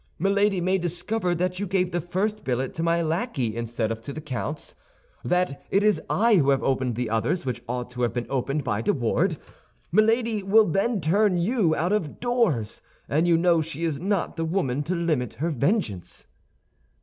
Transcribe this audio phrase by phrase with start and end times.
[0.17, 4.11] Milady may discover that you gave the first billet to my lackey instead of to
[4.11, 4.73] the count's;
[5.23, 8.63] that it is I who have opened the others which ought to have been opened
[8.63, 9.37] by de Wardes.
[9.91, 14.43] Milady will then turn you out of doors, and you know she is not the
[14.45, 16.25] woman to limit her vengeance."